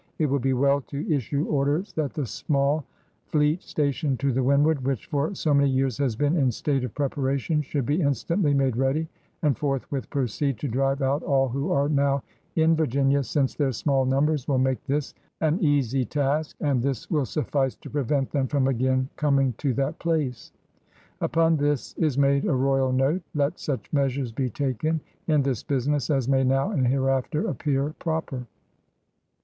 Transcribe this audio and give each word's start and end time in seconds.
it 0.17 0.25
will 0.25 0.39
be 0.39 0.51
well 0.53 0.81
to 0.81 1.07
issue 1.13 1.45
orders 1.45 1.93
that 1.93 2.11
the 2.11 2.25
small 2.25 2.83
fleet 3.27 3.61
stationed 3.61 4.19
to 4.19 4.31
the 4.33 4.41
windward, 4.41 4.83
which 4.83 5.05
for 5.05 5.35
so 5.35 5.53
many 5.53 5.69
years 5.69 5.95
has 5.99 6.15
been 6.15 6.35
in 6.35 6.49
state 6.51 6.83
of 6.83 6.91
preparation, 6.95 7.61
should 7.61 7.85
be 7.85 8.01
instantly 8.01 8.51
made 8.51 8.75
ready 8.75 9.07
and 9.43 9.59
forthwith 9.59 10.09
proceed 10.09 10.57
to 10.57 10.67
drive 10.67 11.03
out 11.03 11.21
all 11.21 11.49
who 11.49 11.71
are 11.71 11.87
now 11.87 12.23
in 12.55 12.75
Virginia, 12.75 13.21
since 13.21 13.53
their 13.53 13.71
small 13.71 14.03
numbers 14.03 14.47
will 14.47 14.57
make 14.57 14.83
this 14.87 15.13
an 15.39 15.63
easy 15.63 16.03
task, 16.03 16.55
and 16.61 16.81
this 16.81 17.11
will 17.11 17.23
suffice 17.23 17.75
to 17.75 17.87
prevent 17.87 18.31
them 18.31 18.47
from 18.47 18.67
again 18.67 19.07
coming 19.17 19.53
to 19.59 19.71
that 19.71 19.99
place." 19.99 20.51
Upon 21.21 21.57
this 21.57 21.93
is 21.95 22.17
made 22.17 22.45
a 22.45 22.55
Royal 22.55 22.91
note: 22.91 23.21
*^Let 23.37 23.59
such 23.59 23.93
measures 23.93 24.31
be 24.31 24.49
taken 24.49 24.99
in 25.27 25.43
this 25.43 25.61
business 25.61 26.09
as 26.09 26.27
may 26.27 26.43
now 26.43 26.71
and 26.71 26.87
hereafter 26.87 27.47
appear 27.47 27.93
proper." 27.99 28.47